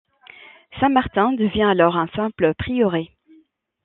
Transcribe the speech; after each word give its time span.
Saint-Martin 0.79 1.33
devient 1.33 1.61
alors 1.69 1.95
un 1.95 2.07
simple 2.15 2.55
prieuré. 2.57 3.11